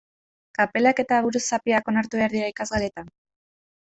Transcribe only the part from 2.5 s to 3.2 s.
ikasgeletan?